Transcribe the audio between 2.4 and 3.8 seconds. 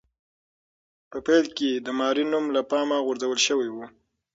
له پامه غورځول شوی و.